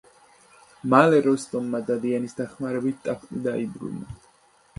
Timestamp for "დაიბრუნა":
3.51-4.19